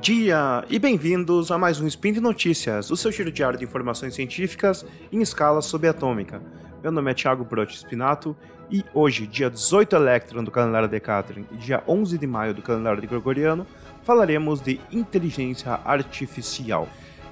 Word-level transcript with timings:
dia 0.00 0.64
e 0.70 0.78
bem-vindos 0.78 1.50
a 1.50 1.58
mais 1.58 1.78
um 1.78 1.86
Spin 1.86 2.14
de 2.14 2.20
Notícias, 2.20 2.90
o 2.90 2.96
seu 2.96 3.12
giro 3.12 3.30
diário 3.30 3.58
de 3.58 3.66
informações 3.66 4.14
científicas 4.14 4.84
em 5.12 5.20
escala 5.20 5.60
subatômica. 5.60 6.40
Meu 6.82 6.90
nome 6.90 7.10
é 7.10 7.14
Thiago 7.14 7.44
Brotti 7.44 7.78
Spinato 7.78 8.34
e 8.70 8.82
hoje, 8.94 9.26
dia 9.26 9.50
18 9.50 9.94
Electron 9.94 10.42
do 10.42 10.50
calendário 10.50 10.88
Decatrian 10.88 11.44
e 11.52 11.56
dia 11.56 11.84
11 11.86 12.16
de 12.16 12.26
maio 12.26 12.54
do 12.54 12.62
calendário 12.62 12.98
de 12.98 13.06
Gregoriano, 13.06 13.66
falaremos 14.02 14.62
de 14.62 14.80
inteligência 14.90 15.78
artificial. 15.84 16.88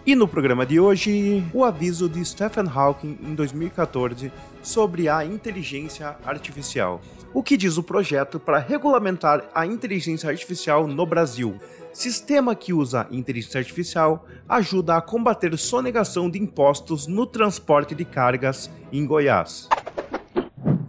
E 0.08 0.14
no 0.14 0.26
programa 0.26 0.64
de 0.64 0.80
hoje, 0.80 1.44
o 1.52 1.62
aviso 1.62 2.08
de 2.08 2.24
Stephen 2.24 2.64
Hawking 2.66 3.18
em 3.22 3.34
2014 3.34 4.32
sobre 4.62 5.06
a 5.06 5.22
inteligência 5.22 6.16
artificial. 6.24 7.02
O 7.34 7.42
que 7.42 7.58
diz 7.58 7.76
o 7.76 7.82
projeto 7.82 8.40
para 8.40 8.58
regulamentar 8.58 9.44
a 9.54 9.66
inteligência 9.66 10.30
artificial 10.30 10.86
no 10.88 11.04
Brasil? 11.04 11.58
Sistema 11.92 12.54
que 12.54 12.72
usa 12.72 13.06
inteligência 13.10 13.58
artificial 13.58 14.26
ajuda 14.48 14.96
a 14.96 15.02
combater 15.02 15.54
sonegação 15.58 16.30
de 16.30 16.38
impostos 16.38 17.06
no 17.06 17.26
transporte 17.26 17.94
de 17.94 18.06
cargas 18.06 18.70
em 18.90 19.04
Goiás. 19.04 19.68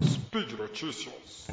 Speed 0.01 0.53
Notícias. 0.57 1.45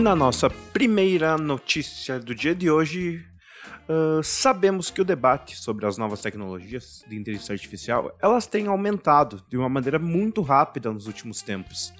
Na 0.00 0.16
nossa 0.16 0.48
primeira 0.48 1.36
notícia 1.36 2.18
do 2.18 2.34
dia 2.34 2.54
de 2.54 2.70
hoje, 2.70 3.22
uh, 3.86 4.22
sabemos 4.22 4.88
que 4.90 5.02
o 5.02 5.04
debate 5.04 5.54
sobre 5.58 5.84
as 5.84 5.98
novas 5.98 6.22
tecnologias 6.22 7.04
de 7.06 7.16
inteligência 7.16 7.52
artificial 7.52 8.16
elas 8.18 8.46
têm 8.46 8.66
aumentado 8.66 9.44
de 9.46 9.58
uma 9.58 9.68
maneira 9.68 9.98
muito 9.98 10.40
rápida 10.40 10.90
nos 10.90 11.06
últimos 11.06 11.42
tempos, 11.42 11.92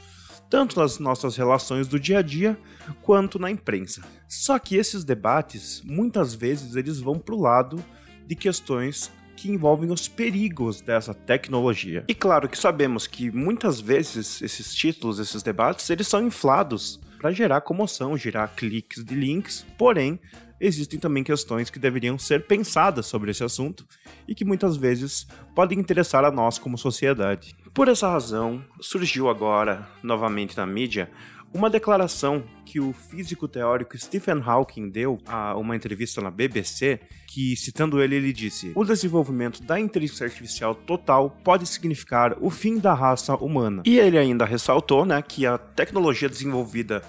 tanto 0.49 0.81
nas 0.81 0.99
nossas 0.99 1.37
relações 1.37 1.89
do 1.89 2.01
dia 2.01 2.21
a 2.21 2.23
dia 2.23 2.59
quanto 3.03 3.39
na 3.39 3.51
imprensa. 3.51 4.01
Só 4.27 4.59
que 4.59 4.77
esses 4.77 5.05
debates 5.05 5.83
muitas 5.85 6.33
vezes 6.33 6.77
eles 6.77 7.01
vão 7.01 7.19
para 7.19 7.35
o 7.35 7.41
lado 7.43 7.85
de 8.27 8.35
questões 8.35 9.13
que 9.37 9.51
envolvem 9.51 9.93
os 9.93 10.09
perigos 10.09 10.81
dessa 10.81 11.13
tecnologia. 11.13 12.03
E 12.09 12.15
claro 12.15 12.49
que 12.49 12.57
sabemos 12.57 13.07
que 13.07 13.31
muitas 13.31 13.79
vezes 13.79 14.41
esses 14.41 14.75
títulos, 14.75 15.19
esses 15.19 15.43
debates, 15.43 15.91
eles 15.91 16.09
são 16.09 16.27
inflados 16.27 16.99
para 17.21 17.33
gerar 17.33 17.61
comoção, 17.61 18.17
gerar 18.17 18.49
cliques 18.57 19.05
de 19.05 19.15
links, 19.15 19.67
porém, 19.77 20.19
existem 20.59 20.99
também 20.99 21.23
questões 21.23 21.69
que 21.69 21.79
deveriam 21.79 22.19
ser 22.19 22.47
pensadas 22.47 23.05
sobre 23.05 23.31
esse 23.31 23.45
assunto 23.45 23.87
e 24.27 24.35
que 24.35 24.43
muitas 24.43 24.75
vezes 24.75 25.27
podem 25.55 25.79
interessar 25.79 26.25
a 26.25 26.31
nós 26.31 26.59
como 26.59 26.79
sociedade. 26.79 27.55
Por 27.75 27.89
essa 27.89 28.09
razão, 28.09 28.65
surgiu 28.81 29.29
agora, 29.29 29.87
novamente 30.03 30.57
na 30.57 30.65
mídia, 30.65 31.11
uma 31.53 31.69
declaração 31.69 32.45
que 32.65 32.81
o 32.81 32.93
físico 32.93 33.49
teórico 33.49 33.99
Stephen 33.99 34.41
Hawking 34.45 34.89
deu 34.89 35.19
a 35.27 35.57
uma 35.57 35.75
entrevista 35.75 36.21
na 36.21 36.31
BBC, 36.31 37.01
que 37.27 37.57
citando 37.57 38.01
ele, 38.01 38.17
ele 38.17 38.33
disse: 38.33 38.73
"O 38.75 38.85
desenvolvimento 38.85 39.63
da 39.63 39.79
inteligência 39.79 40.25
artificial 40.25 40.75
total 40.75 41.31
pode 41.43 41.67
significar 41.67 42.37
o 42.41 42.51
fim 42.51 42.79
da 42.79 42.95
raça 42.95 43.35
humana". 43.35 43.83
E 43.85 43.99
ele 43.99 44.19
ainda 44.19 44.45
ressaltou, 44.45 45.05
né, 45.05 45.21
que 45.23 45.47
a 45.47 45.59
tecnologia 45.59 46.29
desenvolvida 46.29 47.03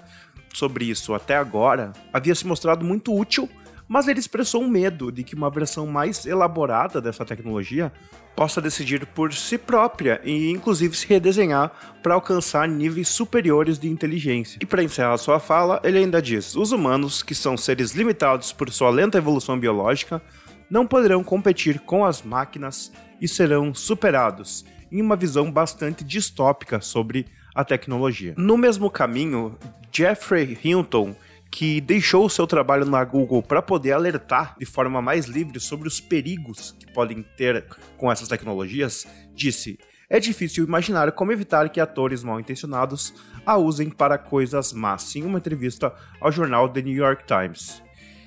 sobre 0.53 0.85
isso 0.85 1.13
até 1.13 1.37
agora 1.37 1.93
havia 2.11 2.35
se 2.35 2.45
mostrado 2.45 2.83
muito 2.83 3.15
útil 3.15 3.47
mas 3.91 4.07
ele 4.07 4.21
expressou 4.21 4.63
um 4.63 4.69
medo 4.69 5.11
de 5.11 5.21
que 5.21 5.35
uma 5.35 5.49
versão 5.49 5.85
mais 5.85 6.25
elaborada 6.25 7.01
dessa 7.01 7.25
tecnologia 7.25 7.91
possa 8.33 8.61
decidir 8.61 9.05
por 9.05 9.33
si 9.33 9.57
própria 9.57 10.21
e 10.23 10.49
inclusive 10.49 10.95
se 10.95 11.05
redesenhar 11.05 11.99
para 12.01 12.13
alcançar 12.13 12.69
níveis 12.69 13.09
superiores 13.09 13.77
de 13.77 13.89
inteligência. 13.89 14.59
E 14.61 14.65
para 14.65 14.81
encerrar 14.81 15.17
sua 15.17 15.41
fala, 15.41 15.81
ele 15.83 15.97
ainda 15.97 16.21
diz: 16.21 16.55
os 16.55 16.71
humanos, 16.71 17.21
que 17.21 17.35
são 17.35 17.57
seres 17.57 17.91
limitados 17.91 18.53
por 18.53 18.71
sua 18.71 18.89
lenta 18.89 19.17
evolução 19.17 19.59
biológica, 19.59 20.21
não 20.69 20.87
poderão 20.87 21.21
competir 21.21 21.81
com 21.81 22.05
as 22.05 22.21
máquinas 22.21 22.93
e 23.19 23.27
serão 23.27 23.73
superados, 23.73 24.63
em 24.89 25.01
uma 25.01 25.17
visão 25.17 25.51
bastante 25.51 26.01
distópica 26.01 26.79
sobre 26.79 27.25
a 27.53 27.65
tecnologia. 27.65 28.35
No 28.37 28.55
mesmo 28.55 28.89
caminho, 28.89 29.59
Jeffrey 29.91 30.57
Hinton 30.63 31.13
que 31.51 31.81
deixou 31.81 32.25
o 32.25 32.29
seu 32.29 32.47
trabalho 32.47 32.85
na 32.85 33.03
Google 33.03 33.43
para 33.43 33.61
poder 33.61 33.91
alertar 33.91 34.55
de 34.57 34.65
forma 34.65 35.01
mais 35.01 35.25
livre 35.25 35.59
sobre 35.59 35.87
os 35.87 35.99
perigos 35.99 36.73
que 36.79 36.91
podem 36.93 37.21
ter 37.35 37.65
com 37.97 38.09
essas 38.09 38.29
tecnologias, 38.29 39.05
disse: 39.35 39.77
É 40.09 40.19
difícil 40.19 40.63
imaginar 40.63 41.11
como 41.11 41.33
evitar 41.33 41.69
que 41.69 41.81
atores 41.81 42.23
mal 42.23 42.39
intencionados 42.39 43.13
a 43.45 43.57
usem 43.57 43.89
para 43.89 44.17
coisas 44.17 44.71
más, 44.71 45.13
em 45.15 45.23
uma 45.23 45.39
entrevista 45.39 45.93
ao 46.21 46.31
jornal 46.31 46.69
The 46.69 46.81
New 46.81 46.95
York 46.95 47.25
Times. 47.25 47.83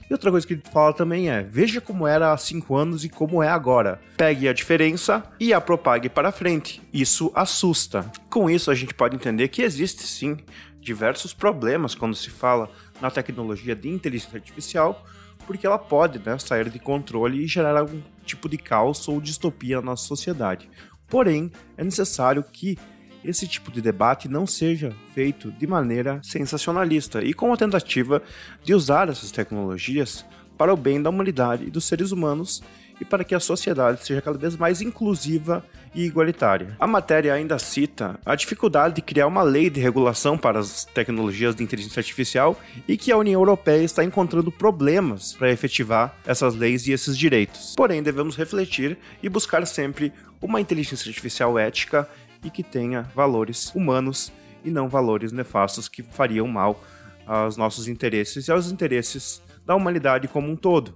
E 0.09 0.13
outra 0.13 0.31
coisa 0.31 0.47
que 0.47 0.53
ele 0.53 0.63
fala 0.71 0.93
também 0.93 1.31
é: 1.31 1.43
veja 1.43 1.81
como 1.81 2.07
era 2.07 2.33
há 2.33 2.37
5 2.37 2.77
anos 2.77 3.05
e 3.05 3.09
como 3.09 3.43
é 3.43 3.49
agora. 3.49 3.99
Pegue 4.19 4.49
a 4.49 4.53
diferença 4.53 5.25
e 5.41 5.53
a 5.55 5.61
propague 5.61 6.11
para 6.11 6.31
frente. 6.31 6.83
Isso 6.93 7.33
assusta. 7.35 8.11
Com 8.29 8.51
isso, 8.51 8.71
a 8.71 8.75
gente 8.75 8.93
pode 8.93 9.17
entender 9.17 9.49
que 9.49 9.63
existe 9.63 10.03
sim 10.03 10.37
diversos 10.85 11.33
problemas 11.33 11.95
quando 11.95 12.15
se 12.15 12.31
fala 12.31 12.71
na 13.01 13.11
tecnologia 13.11 13.75
de 13.75 13.89
inteligência 13.89 14.37
artificial, 14.37 15.05
porque 15.47 15.67
ela 15.67 15.79
pode 15.79 16.19
né, 16.19 16.39
sair 16.39 16.69
de 16.69 16.79
controle 16.79 17.43
e 17.43 17.47
gerar 17.47 17.77
algum 17.77 18.01
tipo 18.25 18.49
de 18.49 18.59
caos 18.59 19.07
ou 19.09 19.21
distopia 19.21 19.77
na 19.77 19.83
nossa 19.83 20.07
sociedade. 20.07 20.71
Porém, 21.09 21.51
é 21.77 21.85
necessário 21.85 22.43
que 22.43 22.79
esse 23.25 23.49
tipo 23.49 23.71
de 23.71 23.81
debate 23.81 24.29
não 24.29 24.47
seja 24.47 24.95
feito 25.15 25.51
de 25.53 25.67
maneira 25.67 26.21
sensacionalista 26.23 27.23
e 27.23 27.33
com 27.33 27.53
a 27.53 27.57
tentativa 27.57 28.23
de 28.63 28.75
usar 28.75 29.09
essas 29.09 29.31
tecnologias 29.31 30.25
para 30.59 30.73
o 30.73 30.77
bem 30.77 31.03
da 31.03 31.11
humanidade 31.11 31.65
e 31.65 31.71
dos 31.71 31.85
seres 31.85 32.13
humanos 32.13 32.63
e 33.01 33.05
para 33.05 33.25
que 33.25 33.35
a 33.35 33.41
sociedade 33.41 34.05
seja 34.05 34.21
cada 34.21 34.39
vez 34.39 34.57
mais 34.57 34.81
inclusiva 34.81 35.65
e 35.95 36.05
igualitária. 36.05 36.77
A 36.79 36.87
matéria 36.87 37.35
ainda 37.35 37.59
cita 37.59 38.19
a 38.25 38.35
dificuldade 38.35 38.97
de 38.97 39.03
criar 39.03 39.27
uma 39.27 39.43
lei 39.43 39.71
de 39.71 39.81
regulação 39.81 40.37
para 40.37 40.59
as 40.59 40.85
tecnologias 40.85 41.55
de 41.55 41.63
inteligência 41.63 42.01
artificial 42.01 42.59
e 42.87 42.97
que 42.97 43.13
a 43.13 43.17
União 43.17 43.41
Europeia 43.41 43.83
está 43.83 44.05
encontrando 44.05 44.51
problemas 44.51 45.33
para 45.33 45.51
efetivar 45.51 46.17
essas 46.27 46.55
leis 46.55 46.87
e 46.87 46.93
esses 46.93 47.17
direitos. 47.17 47.75
Porém, 47.77 48.03
devemos 48.03 48.37
refletir 48.37 48.99
e 49.23 49.29
buscar 49.29 49.67
sempre 49.67 50.13
uma 50.41 50.61
inteligência 50.61 51.09
artificial 51.09 51.59
ética 51.59 52.09
e 52.43 52.51
que 52.51 52.63
tenha 52.63 53.03
valores 53.15 53.73
humanos 53.75 54.33
e 54.65 54.71
não 54.71 54.89
valores 54.89 55.33
nefastos 55.33 55.89
que 55.89 56.03
fariam 56.03 56.47
mal 56.49 56.83
aos 57.27 57.57
nossos 57.57 57.89
interesses 57.89 58.49
e 58.49 58.53
aos 58.53 58.71
interesses 58.71 59.43
da 59.65 59.75
humanidade 59.75 60.29
como 60.29 60.51
um 60.51 60.57
todo. 60.57 60.95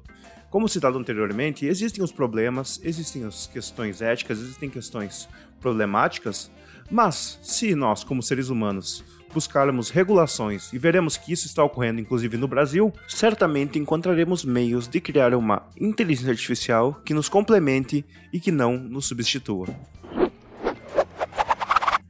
Como 0.50 0.68
citado 0.68 0.98
anteriormente, 0.98 1.66
existem 1.66 2.02
os 2.02 2.10
problemas, 2.10 2.80
existem 2.82 3.24
as 3.24 3.46
questões 3.46 4.00
éticas, 4.00 4.38
existem 4.38 4.70
questões 4.70 5.28
problemáticas, 5.60 6.50
mas 6.90 7.38
se 7.42 7.74
nós, 7.74 8.02
como 8.02 8.22
seres 8.22 8.48
humanos, 8.48 9.04
buscarmos 9.32 9.90
regulações 9.90 10.72
e 10.72 10.78
veremos 10.78 11.18
que 11.18 11.32
isso 11.32 11.46
está 11.46 11.62
ocorrendo 11.62 12.00
inclusive 12.00 12.38
no 12.38 12.48
Brasil, 12.48 12.90
certamente 13.06 13.78
encontraremos 13.78 14.42
meios 14.42 14.88
de 14.88 15.00
criar 15.00 15.34
uma 15.34 15.68
inteligência 15.78 16.30
artificial 16.30 16.98
que 17.04 17.12
nos 17.12 17.28
complemente 17.28 18.04
e 18.32 18.40
que 18.40 18.50
não 18.50 18.78
nos 18.78 19.06
substitua. 19.06 19.66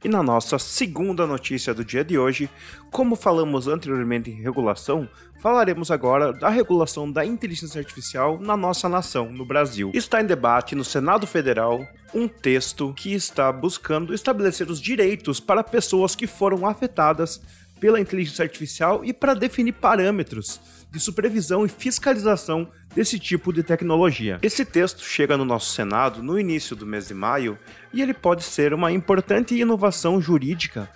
E 0.03 0.07
na 0.07 0.23
nossa 0.23 0.57
segunda 0.57 1.27
notícia 1.27 1.73
do 1.73 1.83
dia 1.83 2.05
de 2.05 2.17
hoje, 2.17 2.49
como 2.89 3.17
falamos 3.17 3.67
anteriormente 3.67 4.31
em 4.31 4.41
regulação, 4.41 5.09
falaremos 5.41 5.91
agora 5.91 6.31
da 6.31 6.47
regulação 6.47 7.11
da 7.11 7.25
inteligência 7.25 7.79
artificial 7.79 8.39
na 8.39 8.55
nossa 8.55 8.87
nação, 8.87 9.29
no 9.29 9.45
Brasil. 9.45 9.91
Está 9.93 10.21
em 10.21 10.25
debate 10.25 10.73
no 10.73 10.85
Senado 10.85 11.27
Federal 11.27 11.85
um 12.13 12.29
texto 12.29 12.93
que 12.93 13.13
está 13.13 13.51
buscando 13.51 14.13
estabelecer 14.13 14.69
os 14.69 14.79
direitos 14.79 15.41
para 15.41 15.63
pessoas 15.63 16.15
que 16.15 16.25
foram 16.25 16.65
afetadas 16.65 17.41
pela 17.79 17.99
inteligência 17.99 18.43
artificial 18.43 19.03
e 19.03 19.13
para 19.13 19.33
definir 19.33 19.73
parâmetros 19.73 20.59
de 20.91 20.99
supervisão 20.99 21.65
e 21.65 21.69
fiscalização 21.69 22.67
desse 22.95 23.19
tipo 23.19 23.53
de 23.53 23.61
tecnologia. 23.63 24.39
Esse 24.41 24.65
texto 24.65 25.03
chega 25.03 25.37
no 25.37 25.45
nosso 25.45 25.71
Senado 25.71 26.23
no 26.23 26.39
início 26.39 26.75
do 26.75 26.85
mês 26.85 27.07
de 27.07 27.13
maio 27.13 27.57
e 27.93 28.01
ele 28.01 28.13
pode 28.13 28.43
ser 28.43 28.73
uma 28.73 28.91
importante 28.91 29.55
inovação 29.55 30.19
jurídica 30.19 30.89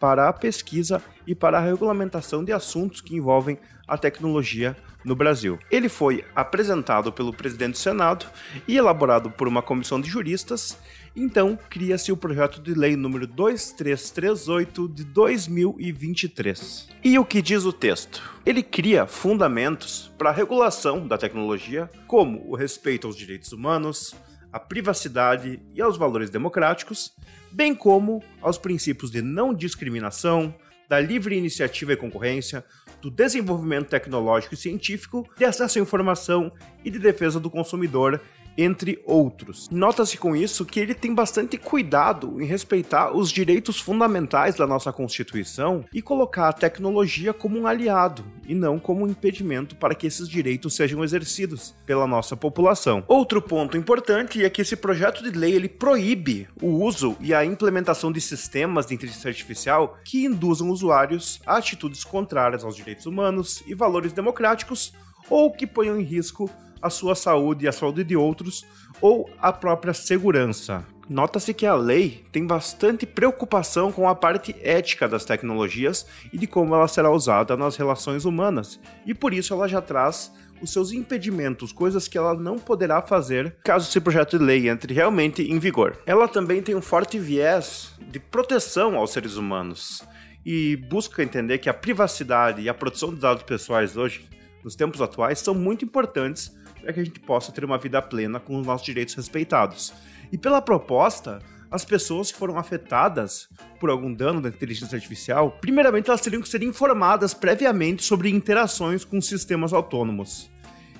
para 0.00 0.28
a 0.28 0.32
pesquisa 0.32 1.02
e 1.26 1.34
para 1.34 1.58
a 1.58 1.60
regulamentação 1.60 2.44
de 2.44 2.52
assuntos 2.52 3.00
que 3.00 3.14
envolvem 3.14 3.58
a 3.86 3.96
tecnologia 3.96 4.76
no 5.04 5.14
Brasil. 5.14 5.58
Ele 5.70 5.88
foi 5.88 6.24
apresentado 6.34 7.12
pelo 7.12 7.32
presidente 7.32 7.72
do 7.72 7.78
Senado 7.78 8.26
e 8.66 8.76
elaborado 8.76 9.30
por 9.30 9.46
uma 9.46 9.62
comissão 9.62 10.00
de 10.00 10.08
juristas. 10.08 10.78
Então, 11.16 11.56
cria-se 11.70 12.10
o 12.10 12.16
projeto 12.16 12.60
de 12.60 12.74
lei 12.74 12.96
número 12.96 13.24
2338 13.24 14.88
de 14.88 15.04
2023. 15.04 16.88
E 17.04 17.16
o 17.18 17.24
que 17.24 17.40
diz 17.40 17.64
o 17.64 17.72
texto? 17.72 18.20
Ele 18.44 18.64
cria 18.64 19.06
fundamentos 19.06 20.12
para 20.18 20.30
a 20.30 20.32
regulação 20.32 21.06
da 21.06 21.16
tecnologia, 21.16 21.88
como 22.08 22.44
o 22.50 22.56
respeito 22.56 23.06
aos 23.06 23.16
direitos 23.16 23.52
humanos, 23.52 24.12
à 24.52 24.58
privacidade 24.58 25.62
e 25.72 25.80
aos 25.80 25.96
valores 25.96 26.30
democráticos, 26.30 27.12
bem 27.52 27.76
como 27.76 28.20
aos 28.42 28.58
princípios 28.58 29.12
de 29.12 29.22
não 29.22 29.54
discriminação, 29.54 30.52
da 30.88 31.00
livre 31.00 31.36
iniciativa 31.36 31.92
e 31.92 31.96
concorrência, 31.96 32.64
do 33.00 33.10
desenvolvimento 33.10 33.88
tecnológico 33.88 34.54
e 34.54 34.56
científico, 34.56 35.28
de 35.36 35.44
acesso 35.44 35.78
à 35.78 35.82
informação 35.82 36.52
e 36.84 36.90
de 36.90 36.98
defesa 36.98 37.38
do 37.38 37.50
consumidor 37.50 38.20
entre 38.56 39.02
outros. 39.04 39.68
Nota-se 39.70 40.16
com 40.16 40.34
isso 40.34 40.64
que 40.64 40.80
ele 40.80 40.94
tem 40.94 41.14
bastante 41.14 41.56
cuidado 41.58 42.40
em 42.40 42.46
respeitar 42.46 43.14
os 43.16 43.30
direitos 43.30 43.80
fundamentais 43.80 44.54
da 44.54 44.66
nossa 44.66 44.92
Constituição 44.92 45.84
e 45.92 46.00
colocar 46.00 46.48
a 46.48 46.52
tecnologia 46.52 47.32
como 47.32 47.58
um 47.58 47.66
aliado 47.66 48.24
e 48.46 48.54
não 48.54 48.78
como 48.78 49.04
um 49.04 49.08
impedimento 49.08 49.76
para 49.76 49.94
que 49.94 50.06
esses 50.06 50.28
direitos 50.28 50.74
sejam 50.74 51.02
exercidos 51.02 51.74
pela 51.86 52.06
nossa 52.06 52.36
população. 52.36 53.02
Outro 53.08 53.40
ponto 53.40 53.76
importante 53.76 54.44
é 54.44 54.50
que 54.50 54.62
esse 54.62 54.76
projeto 54.76 55.22
de 55.22 55.30
lei 55.30 55.54
ele 55.54 55.68
proíbe 55.68 56.48
o 56.60 56.68
uso 56.68 57.16
e 57.20 57.32
a 57.32 57.44
implementação 57.44 58.12
de 58.12 58.20
sistemas 58.20 58.86
de 58.86 58.94
inteligência 58.94 59.28
artificial 59.28 59.98
que 60.04 60.24
induzam 60.24 60.70
usuários 60.70 61.40
a 61.46 61.56
atitudes 61.56 62.04
contrárias 62.04 62.64
aos 62.64 62.76
direitos 62.76 63.06
humanos 63.06 63.62
e 63.66 63.74
valores 63.74 64.12
democráticos 64.12 64.92
ou 65.28 65.50
que 65.50 65.66
ponham 65.66 65.98
em 65.98 66.02
risco 66.02 66.50
a 66.84 66.90
sua 66.90 67.14
saúde 67.14 67.64
e 67.64 67.68
a 67.68 67.72
saúde 67.72 68.04
de 68.04 68.14
outros 68.14 68.66
ou 69.00 69.30
a 69.40 69.50
própria 69.50 69.94
segurança. 69.94 70.84
Nota-se 71.08 71.54
que 71.54 71.64
a 71.64 71.74
lei 71.74 72.24
tem 72.30 72.46
bastante 72.46 73.06
preocupação 73.06 73.90
com 73.90 74.06
a 74.06 74.14
parte 74.14 74.54
ética 74.62 75.08
das 75.08 75.24
tecnologias 75.24 76.06
e 76.30 76.36
de 76.36 76.46
como 76.46 76.74
ela 76.74 76.86
será 76.86 77.10
usada 77.10 77.56
nas 77.56 77.76
relações 77.76 78.26
humanas, 78.26 78.78
e 79.06 79.14
por 79.14 79.32
isso 79.32 79.54
ela 79.54 79.66
já 79.66 79.80
traz 79.80 80.30
os 80.60 80.70
seus 80.70 80.92
impedimentos, 80.92 81.72
coisas 81.72 82.06
que 82.06 82.16
ela 82.16 82.34
não 82.34 82.58
poderá 82.58 83.00
fazer 83.00 83.56
caso 83.64 83.88
esse 83.88 84.00
projeto 84.00 84.38
de 84.38 84.44
lei 84.44 84.68
entre 84.68 84.92
realmente 84.92 85.42
em 85.42 85.58
vigor. 85.58 85.98
Ela 86.06 86.28
também 86.28 86.62
tem 86.62 86.74
um 86.74 86.82
forte 86.82 87.18
viés 87.18 87.92
de 88.10 88.18
proteção 88.18 88.96
aos 88.96 89.10
seres 89.10 89.36
humanos 89.36 90.02
e 90.44 90.76
busca 90.76 91.22
entender 91.22 91.58
que 91.58 91.68
a 91.68 91.74
privacidade 91.74 92.60
e 92.60 92.68
a 92.68 92.74
proteção 92.74 93.10
dos 93.10 93.20
dados 93.20 93.42
pessoais 93.42 93.96
hoje, 93.96 94.28
nos 94.62 94.74
tempos 94.74 95.00
atuais, 95.02 95.38
são 95.38 95.54
muito 95.54 95.84
importantes 95.84 96.52
para 96.84 96.92
que 96.92 97.00
a 97.00 97.04
gente 97.04 97.18
possa 97.18 97.50
ter 97.50 97.64
uma 97.64 97.78
vida 97.78 98.00
plena 98.02 98.38
com 98.38 98.60
os 98.60 98.66
nossos 98.66 98.84
direitos 98.84 99.14
respeitados. 99.14 99.94
E 100.30 100.36
pela 100.36 100.60
proposta, 100.60 101.40
as 101.70 101.82
pessoas 101.82 102.30
que 102.30 102.38
foram 102.38 102.58
afetadas 102.58 103.48
por 103.80 103.88
algum 103.88 104.12
dano 104.12 104.40
da 104.40 104.50
inteligência 104.50 104.94
artificial, 104.94 105.56
primeiramente 105.62 106.10
elas 106.10 106.20
teriam 106.20 106.42
que 106.42 106.48
ser 106.48 106.62
informadas 106.62 107.32
previamente 107.32 108.04
sobre 108.04 108.28
interações 108.28 109.02
com 109.02 109.18
sistemas 109.20 109.72
autônomos. 109.72 110.50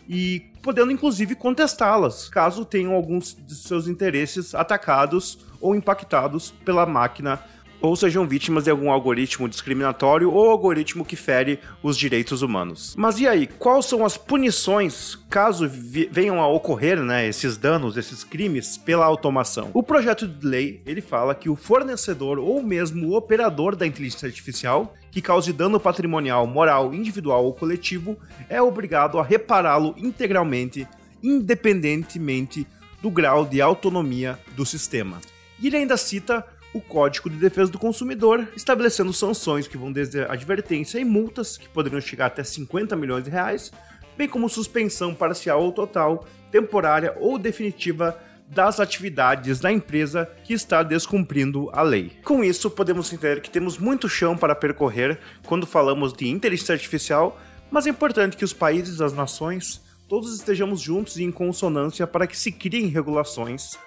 E 0.09 0.51
podendo 0.63 0.91
inclusive 0.91 1.35
contestá-las, 1.35 2.29
caso 2.31 2.65
tenham 2.65 2.95
alguns 2.95 3.35
de 3.35 3.55
seus 3.55 3.87
interesses 3.87 4.55
atacados 4.55 5.39
ou 5.61 5.75
impactados 5.75 6.51
pela 6.65 6.87
máquina 6.87 7.43
ou 7.85 7.95
sejam 7.95 8.27
vítimas 8.27 8.65
de 8.65 8.71
algum 8.71 8.91
algoritmo 8.91 9.47
discriminatório 9.47 10.33
ou 10.33 10.51
algoritmo 10.51 11.05
que 11.05 11.17
fere 11.17 11.59
os 11.83 11.99
direitos 11.99 12.41
humanos. 12.41 12.95
Mas 12.97 13.21
e 13.21 13.29
aí, 13.29 13.47
quais 13.47 13.85
são 13.85 14.07
as 14.07 14.17
punições 14.17 15.17
caso 15.29 15.69
venham 16.11 16.41
a 16.41 16.49
ocorrer, 16.49 17.03
né, 17.03 17.29
esses 17.29 17.59
danos, 17.59 17.99
esses 17.99 18.25
crimes 18.25 18.79
pela 18.79 19.05
automação? 19.05 19.71
O 19.75 19.83
projeto 19.83 20.27
de 20.27 20.47
lei, 20.47 20.81
ele 20.87 21.03
fala 21.03 21.35
que 21.35 21.51
o 21.51 21.57
fornecedor 21.57 22.39
ou 22.39 22.63
mesmo 22.63 23.09
o 23.09 23.17
operador 23.17 23.77
da 23.77 23.87
inteligência 23.87 24.27
artificial 24.27 24.95
que 25.11 25.21
cause 25.21 25.53
dano 25.53 25.79
patrimonial, 25.79 26.47
moral, 26.47 26.95
individual 26.95 27.45
ou 27.45 27.53
coletivo 27.53 28.17
é 28.49 28.63
obrigado 28.63 29.19
a 29.19 29.23
repará-lo 29.23 29.95
integralmente, 29.99 30.89
independentemente 31.23 32.67
do 33.03 33.11
grau 33.11 33.45
de 33.45 33.61
autonomia 33.61 34.39
do 34.57 34.65
sistema. 34.65 35.21
E 35.61 35.69
ele 35.69 35.77
ainda 35.77 35.97
cita 35.97 36.45
o 36.75 36.81
Código 36.81 37.31
de 37.31 37.37
Defesa 37.37 37.71
do 37.71 37.79
Consumidor, 37.79 38.49
estabelecendo 38.57 39.13
sanções 39.13 39.69
que 39.69 39.79
vão 39.79 39.93
desde 39.93 40.23
advertência 40.23 40.99
e 40.99 41.05
multas, 41.05 41.57
que 41.57 41.69
poderiam 41.69 42.01
chegar 42.01 42.27
até 42.27 42.43
50 42.43 42.97
milhões 42.97 43.25
de 43.25 43.31
reais, 43.31 43.73
bem 44.19 44.29
como 44.29 44.49
suspensão 44.49 45.15
parcial 45.15 45.63
ou 45.63 45.73
total, 45.73 46.27
temporária 46.51 47.17
ou 47.19 47.39
definitiva 47.39 48.21
das 48.49 48.79
atividades 48.79 49.61
da 49.61 49.73
empresa 49.73 50.29
que 50.43 50.53
está 50.53 50.83
descumprindo 50.83 51.71
a 51.73 51.83
lei. 51.83 52.13
Com 52.25 52.45
isso, 52.45 52.69
podemos 52.69 53.11
entender 53.13 53.41
que 53.41 53.49
temos 53.49 53.79
muito 53.79 54.09
chão 54.09 54.37
para 54.37 54.55
percorrer 54.55 55.19
quando 55.47 55.67
falamos 55.67 56.13
de 56.13 56.29
inteligência 56.29 56.75
artificial, 56.75 57.41
mas 57.71 57.87
é 57.87 57.91
importante 57.91 58.37
que 58.37 58.45
os 58.45 58.53
países 58.53 59.01
as 59.01 59.13
nações 59.13 59.81
todos 60.09 60.35
estejamos 60.35 60.81
juntos 60.81 61.17
e 61.17 61.25
em 61.25 61.33
consonância 61.33 62.07
para 62.07 62.27
que 62.27 62.37
se 62.37 62.53
criem 62.53 62.89
regulações 62.89 63.79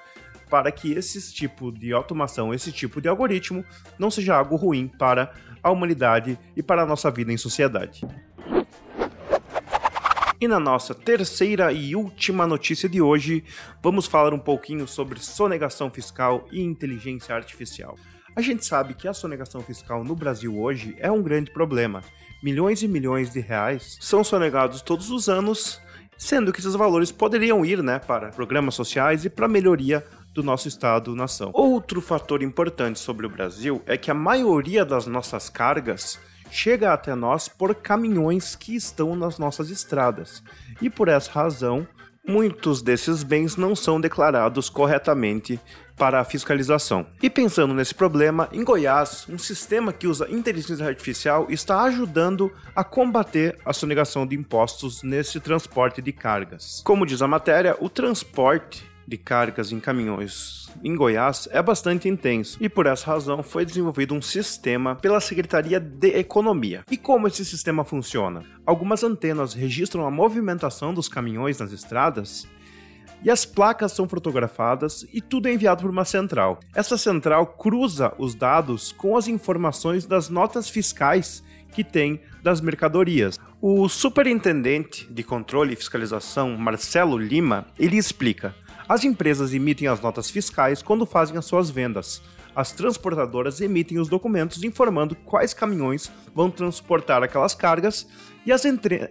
para 0.49 0.71
que 0.71 0.91
esse 0.91 1.33
tipo 1.33 1.71
de 1.71 1.93
automação, 1.93 2.53
esse 2.53 2.71
tipo 2.71 3.01
de 3.01 3.07
algoritmo, 3.07 3.63
não 3.97 4.09
seja 4.11 4.35
algo 4.35 4.55
ruim 4.55 4.87
para 4.87 5.33
a 5.61 5.71
humanidade 5.71 6.39
e 6.55 6.63
para 6.63 6.83
a 6.83 6.85
nossa 6.85 7.11
vida 7.11 7.31
em 7.31 7.37
sociedade. 7.37 8.05
E 10.39 10.47
na 10.47 10.59
nossa 10.59 10.93
terceira 10.93 11.71
e 11.71 11.95
última 11.95 12.45
notícia 12.45 12.87
de 12.87 13.01
hoje, 13.01 13.43
vamos 13.81 14.05
falar 14.05 14.33
um 14.35 14.39
pouquinho 14.39 14.87
sobre 14.87 15.19
sonegação 15.19 15.89
fiscal 15.89 16.47
e 16.51 16.61
inteligência 16.61 17.33
artificial. 17.33 17.97
A 18.35 18.41
gente 18.41 18.63
sabe 18.63 18.93
que 18.93 19.07
a 19.07 19.13
sonegação 19.13 19.61
fiscal 19.61 20.03
no 20.03 20.15
Brasil 20.15 20.55
hoje 20.59 20.95
é 20.99 21.11
um 21.11 21.23
grande 21.23 21.49
problema. 21.49 22.03
Milhões 22.43 22.83
e 22.83 22.87
milhões 22.87 23.31
de 23.31 23.39
reais 23.39 23.97
são 23.99 24.23
sonegados 24.23 24.83
todos 24.83 25.09
os 25.09 25.27
anos, 25.27 25.81
sendo 26.19 26.53
que 26.53 26.59
esses 26.59 26.75
valores 26.75 27.11
poderiam 27.11 27.65
ir 27.65 27.81
né, 27.81 27.97
para 27.97 28.29
programas 28.29 28.75
sociais 28.75 29.25
e 29.25 29.29
para 29.31 29.47
melhoria 29.47 30.05
do 30.37 30.43
nosso 30.43 30.67
Estado-nação. 30.67 31.49
Outro 31.51 31.99
fator 31.99 32.43
importante 32.43 32.99
sobre 32.99 33.25
o 33.25 33.29
Brasil 33.29 33.81
é 33.87 33.97
que 33.97 34.11
a 34.11 34.13
maioria 34.13 34.85
das 34.85 35.07
nossas 35.07 35.49
cargas 35.49 36.19
chega 36.51 36.93
até 36.93 37.15
nós 37.15 37.47
por 37.49 37.73
caminhões 37.73 38.55
que 38.55 38.75
estão 38.75 39.15
nas 39.15 39.39
nossas 39.39 39.71
estradas. 39.71 40.43
E 40.79 40.91
por 40.91 41.07
essa 41.07 41.31
razão, 41.31 41.87
muitos 42.25 42.83
desses 42.83 43.23
bens 43.23 43.57
não 43.57 43.75
são 43.75 43.99
declarados 43.99 44.69
corretamente 44.69 45.59
para 45.97 46.19
a 46.19 46.23
fiscalização. 46.23 47.07
E 47.19 47.31
pensando 47.31 47.73
nesse 47.73 47.95
problema, 47.95 48.47
em 48.51 48.63
Goiás, 48.63 49.25
um 49.27 49.39
sistema 49.39 49.91
que 49.91 50.05
usa 50.05 50.29
inteligência 50.29 50.85
artificial 50.85 51.47
está 51.49 51.81
ajudando 51.81 52.53
a 52.75 52.83
combater 52.83 53.57
a 53.65 53.73
sonegação 53.73 54.27
de 54.27 54.35
impostos 54.35 55.01
nesse 55.01 55.39
transporte 55.39 55.99
de 55.99 56.11
cargas. 56.11 56.83
Como 56.85 57.07
diz 57.07 57.23
a 57.23 57.27
matéria, 57.27 57.75
o 57.79 57.89
transporte 57.89 58.85
de 59.07 59.17
cargas 59.17 59.71
em 59.71 59.79
caminhões 59.79 60.67
em 60.83 60.95
Goiás 60.95 61.47
é 61.51 61.61
bastante 61.61 62.09
intenso 62.09 62.57
e 62.61 62.67
por 62.67 62.85
essa 62.85 63.07
razão 63.07 63.41
foi 63.41 63.65
desenvolvido 63.65 64.13
um 64.13 64.21
sistema 64.21 64.95
pela 64.95 65.21
Secretaria 65.21 65.79
de 65.79 66.09
Economia. 66.09 66.83
E 66.91 66.97
como 66.97 67.27
esse 67.27 67.45
sistema 67.45 67.85
funciona? 67.85 68.43
Algumas 68.65 69.03
antenas 69.03 69.53
registram 69.53 70.05
a 70.05 70.11
movimentação 70.11 70.93
dos 70.93 71.07
caminhões 71.07 71.57
nas 71.57 71.71
estradas 71.71 72.47
e 73.23 73.31
as 73.31 73.45
placas 73.45 73.93
são 73.93 74.07
fotografadas 74.07 75.07
e 75.11 75.21
tudo 75.21 75.47
é 75.47 75.53
enviado 75.53 75.81
por 75.81 75.89
uma 75.89 76.05
central. 76.05 76.59
Essa 76.75 76.97
central 76.97 77.47
cruza 77.47 78.13
os 78.17 78.35
dados 78.35 78.91
com 78.91 79.17
as 79.17 79.27
informações 79.27 80.05
das 80.05 80.29
notas 80.29 80.69
fiscais 80.69 81.43
que 81.71 81.83
tem 81.83 82.21
das 82.43 82.61
mercadorias. 82.61 83.39
O 83.59 83.89
superintendente 83.89 85.11
de 85.11 85.23
controle 85.23 85.73
e 85.73 85.75
fiscalização, 85.75 86.55
Marcelo 86.57 87.17
Lima, 87.17 87.65
ele 87.77 87.97
explica: 87.97 88.55
as 88.87 89.03
empresas 89.03 89.53
emitem 89.53 89.87
as 89.87 89.99
notas 89.99 90.29
fiscais 90.29 90.81
quando 90.81 91.05
fazem 91.05 91.37
as 91.37 91.45
suas 91.45 91.69
vendas. 91.69 92.21
As 92.55 92.71
transportadoras 92.71 93.61
emitem 93.61 93.99
os 93.99 94.07
documentos 94.07 94.63
informando 94.63 95.15
quais 95.15 95.53
caminhões 95.53 96.11
vão 96.33 96.49
transportar 96.49 97.21
aquelas 97.21 97.53
cargas 97.53 98.07
e 98.45 98.51
as, 98.51 98.63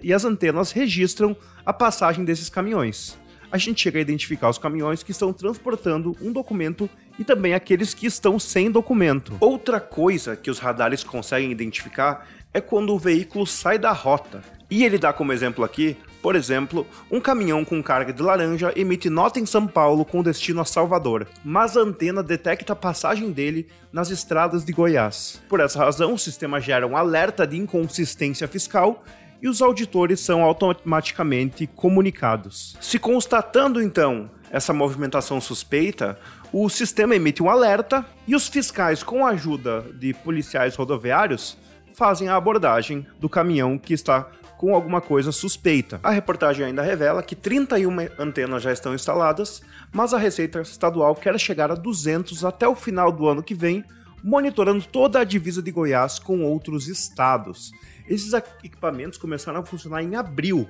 e 0.02 0.12
as 0.12 0.24
antenas 0.24 0.72
registram 0.72 1.36
a 1.64 1.72
passagem 1.72 2.24
desses 2.24 2.48
caminhões. 2.48 3.18
A 3.52 3.58
gente 3.58 3.82
chega 3.82 3.98
a 3.98 4.02
identificar 4.02 4.48
os 4.48 4.58
caminhões 4.58 5.02
que 5.02 5.12
estão 5.12 5.32
transportando 5.32 6.16
um 6.20 6.32
documento 6.32 6.90
e 7.18 7.22
também 7.22 7.54
aqueles 7.54 7.94
que 7.94 8.06
estão 8.06 8.38
sem 8.38 8.70
documento. 8.70 9.36
Outra 9.40 9.78
coisa 9.78 10.34
que 10.34 10.50
os 10.50 10.58
radares 10.58 11.04
conseguem 11.04 11.52
identificar 11.52 12.26
é 12.52 12.60
quando 12.60 12.92
o 12.92 12.98
veículo 12.98 13.46
sai 13.46 13.78
da 13.78 13.92
rota. 13.92 14.42
E 14.68 14.84
ele 14.84 14.98
dá 14.98 15.12
como 15.12 15.32
exemplo 15.32 15.64
aqui 15.64 15.96
por 16.26 16.34
exemplo, 16.34 16.84
um 17.08 17.20
caminhão 17.20 17.64
com 17.64 17.80
carga 17.80 18.12
de 18.12 18.20
laranja 18.20 18.72
emite 18.74 19.08
nota 19.08 19.38
em 19.38 19.46
São 19.46 19.64
Paulo 19.64 20.04
com 20.04 20.24
destino 20.24 20.60
a 20.60 20.64
Salvador, 20.64 21.28
mas 21.44 21.76
a 21.76 21.82
antena 21.82 22.20
detecta 22.20 22.72
a 22.72 22.74
passagem 22.74 23.30
dele 23.30 23.68
nas 23.92 24.10
estradas 24.10 24.64
de 24.64 24.72
Goiás. 24.72 25.40
Por 25.48 25.60
essa 25.60 25.78
razão, 25.78 26.14
o 26.14 26.18
sistema 26.18 26.60
gera 26.60 26.84
um 26.84 26.96
alerta 26.96 27.46
de 27.46 27.56
inconsistência 27.56 28.48
fiscal 28.48 29.04
e 29.40 29.48
os 29.48 29.62
auditores 29.62 30.18
são 30.18 30.42
automaticamente 30.42 31.64
comunicados. 31.64 32.76
Se 32.80 32.98
constatando 32.98 33.80
então 33.80 34.28
essa 34.50 34.72
movimentação 34.72 35.40
suspeita, 35.40 36.18
o 36.52 36.68
sistema 36.68 37.14
emite 37.14 37.40
um 37.40 37.48
alerta 37.48 38.04
e 38.26 38.34
os 38.34 38.48
fiscais, 38.48 39.00
com 39.00 39.24
a 39.24 39.30
ajuda 39.30 39.84
de 39.94 40.12
policiais 40.12 40.74
rodoviários, 40.74 41.56
fazem 41.94 42.28
a 42.28 42.34
abordagem 42.34 43.06
do 43.20 43.28
caminhão 43.28 43.78
que 43.78 43.94
está 43.94 44.28
com 44.56 44.74
alguma 44.74 45.00
coisa 45.00 45.32
suspeita. 45.32 46.00
A 46.02 46.10
reportagem 46.10 46.66
ainda 46.66 46.82
revela 46.82 47.22
que 47.22 47.34
31 47.34 48.08
antenas 48.18 48.62
já 48.62 48.72
estão 48.72 48.94
instaladas, 48.94 49.62
mas 49.92 50.14
a 50.14 50.18
Receita 50.18 50.60
Estadual 50.60 51.14
quer 51.14 51.38
chegar 51.38 51.70
a 51.70 51.74
200 51.74 52.44
até 52.44 52.66
o 52.66 52.74
final 52.74 53.12
do 53.12 53.28
ano 53.28 53.42
que 53.42 53.54
vem, 53.54 53.84
monitorando 54.22 54.84
toda 54.84 55.20
a 55.20 55.24
divisa 55.24 55.62
de 55.62 55.70
Goiás 55.70 56.18
com 56.18 56.42
outros 56.42 56.88
estados. 56.88 57.70
Esses 58.08 58.32
equipamentos 58.32 59.18
começaram 59.18 59.60
a 59.60 59.66
funcionar 59.66 60.02
em 60.02 60.14
abril. 60.16 60.68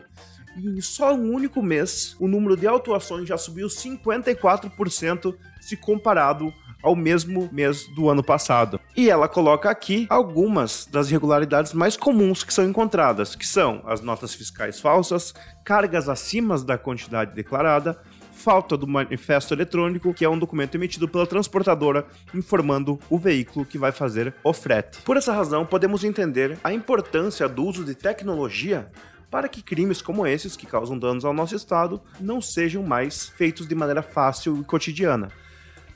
E 0.57 0.69
em 0.69 0.81
só 0.81 1.14
um 1.14 1.33
único 1.33 1.62
mês, 1.62 2.16
o 2.19 2.26
número 2.26 2.57
de 2.57 2.66
autuações 2.66 3.28
já 3.28 3.37
subiu 3.37 3.69
54% 3.69 5.37
se 5.61 5.76
comparado 5.76 6.52
ao 6.87 6.95
mesmo 6.95 7.49
mês 7.50 7.88
do 7.88 8.09
ano 8.09 8.23
passado. 8.23 8.78
E 8.97 9.11
ela 9.11 9.26
coloca 9.26 9.69
aqui 9.69 10.07
algumas 10.09 10.87
das 10.87 11.09
irregularidades 11.09 11.73
mais 11.73 11.97
comuns 11.97 12.45
que 12.45 12.55
são 12.55 12.64
encontradas, 12.64 13.35
que 13.35 13.45
são 13.45 13.83
as 13.85 14.00
notas 14.00 14.33
fiscais 14.33 14.78
falsas, 14.78 15.35
cargas 15.64 16.09
acima 16.09 16.57
da 16.61 16.78
quantidade 16.78 17.35
declarada, 17.35 18.00
falta 18.31 18.76
do 18.76 18.87
manifesto 18.87 19.52
eletrônico, 19.52 20.14
que 20.14 20.25
é 20.25 20.28
um 20.28 20.38
documento 20.38 20.76
emitido 20.76 21.09
pela 21.09 21.26
transportadora 21.26 22.07
informando 22.33 23.00
o 23.11 23.19
veículo 23.19 23.66
que 23.66 23.78
vai 23.78 23.90
fazer 23.90 24.33
o 24.45 24.52
frete. 24.52 25.02
Por 25.02 25.16
essa 25.16 25.33
razão, 25.33 25.66
podemos 25.66 26.05
entender 26.05 26.57
a 26.62 26.73
importância 26.73 27.49
do 27.49 27.64
uso 27.64 27.85
de 27.85 27.97
tecnologia 27.97 28.88
para 29.28 29.49
que 29.49 29.61
crimes 29.61 30.00
como 30.00 30.25
esses, 30.25 30.57
que 30.57 30.66
causam 30.66 30.97
danos 30.97 31.25
ao 31.25 31.33
nosso 31.33 31.57
estado, 31.57 32.00
não 32.21 32.40
sejam 32.40 32.85
mais 32.85 33.28
feitos 33.28 33.66
de 33.66 33.75
maneira 33.75 34.02
fácil 34.02 34.61
e 34.61 34.64
cotidiana. 34.64 35.33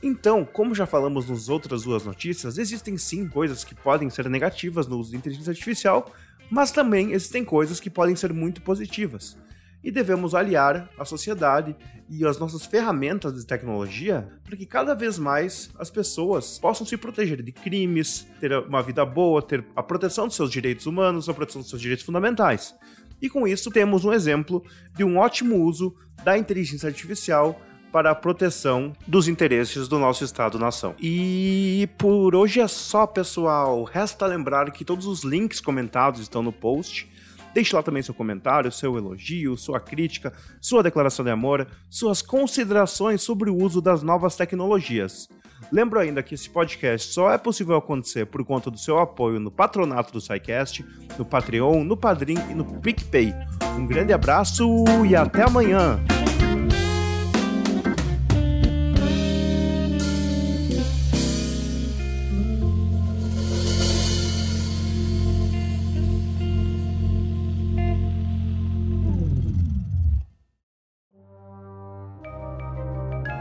Então, 0.03 0.43
como 0.43 0.73
já 0.73 0.87
falamos 0.87 1.29
nas 1.29 1.47
outras 1.47 1.83
duas 1.83 2.03
notícias, 2.03 2.57
existem 2.57 2.97
sim 2.97 3.27
coisas 3.27 3.63
que 3.63 3.75
podem 3.75 4.09
ser 4.09 4.27
negativas 4.29 4.87
no 4.87 4.97
uso 4.97 5.11
de 5.11 5.17
inteligência 5.17 5.51
artificial, 5.51 6.11
mas 6.49 6.71
também 6.71 7.11
existem 7.11 7.45
coisas 7.45 7.79
que 7.79 7.89
podem 7.89 8.15
ser 8.15 8.33
muito 8.33 8.61
positivas. 8.61 9.37
E 9.83 9.91
devemos 9.91 10.33
aliar 10.33 10.89
a 10.97 11.05
sociedade 11.05 11.75
e 12.09 12.25
as 12.25 12.37
nossas 12.37 12.65
ferramentas 12.65 13.33
de 13.33 13.45
tecnologia 13.45 14.27
para 14.43 14.57
que 14.57 14.65
cada 14.65 14.93
vez 14.93 15.17
mais 15.17 15.71
as 15.77 15.89
pessoas 15.89 16.59
possam 16.59 16.85
se 16.85 16.97
proteger 16.97 17.41
de 17.41 17.51
crimes, 17.51 18.27
ter 18.39 18.51
uma 18.53 18.81
vida 18.81 19.05
boa, 19.05 19.41
ter 19.41 19.63
a 19.75 19.81
proteção 19.81 20.27
dos 20.27 20.35
seus 20.35 20.51
direitos 20.51 20.85
humanos, 20.87 21.29
a 21.29 21.33
proteção 21.33 21.61
dos 21.61 21.69
seus 21.69 21.81
direitos 21.81 22.05
fundamentais. 22.05 22.75
E 23.21 23.29
com 23.29 23.47
isso 23.47 23.71
temos 23.71 24.03
um 24.03 24.11
exemplo 24.11 24.63
de 24.95 25.03
um 25.03 25.17
ótimo 25.17 25.63
uso 25.63 25.95
da 26.23 26.37
inteligência 26.37 26.87
artificial 26.87 27.59
para 27.91 28.11
a 28.11 28.15
proteção 28.15 28.93
dos 29.05 29.27
interesses 29.27 29.87
do 29.87 29.99
nosso 29.99 30.23
Estado-nação. 30.23 30.95
E 30.99 31.89
por 31.97 32.35
hoje 32.35 32.61
é 32.61 32.67
só, 32.67 33.05
pessoal. 33.05 33.83
Resta 33.83 34.25
lembrar 34.25 34.71
que 34.71 34.85
todos 34.85 35.05
os 35.05 35.23
links 35.23 35.59
comentados 35.59 36.21
estão 36.21 36.41
no 36.41 36.51
post. 36.51 37.09
Deixe 37.53 37.75
lá 37.75 37.83
também 37.83 38.01
seu 38.01 38.13
comentário, 38.13 38.71
seu 38.71 38.97
elogio, 38.97 39.57
sua 39.57 39.79
crítica, 39.79 40.31
sua 40.61 40.81
declaração 40.81 41.25
de 41.25 41.31
amor, 41.31 41.67
suas 41.89 42.21
considerações 42.21 43.21
sobre 43.21 43.49
o 43.49 43.57
uso 43.57 43.81
das 43.81 44.01
novas 44.01 44.37
tecnologias. 44.37 45.27
Lembro 45.69 45.99
ainda 45.99 46.23
que 46.23 46.35
esse 46.35 46.49
podcast 46.49 47.11
só 47.13 47.31
é 47.31 47.37
possível 47.37 47.75
acontecer 47.75 48.25
por 48.25 48.43
conta 48.45 48.71
do 48.71 48.77
seu 48.77 48.99
apoio 48.99 49.39
no 49.39 49.51
patronato 49.51 50.13
do 50.13 50.21
SciCast, 50.21 50.85
no 51.17 51.25
Patreon, 51.25 51.83
no 51.83 51.97
Padrim 51.97 52.37
e 52.49 52.53
no 52.53 52.65
PicPay. 52.65 53.33
Um 53.77 53.85
grande 53.85 54.13
abraço 54.13 54.65
e 55.05 55.15
até 55.15 55.43
amanhã! 55.43 56.01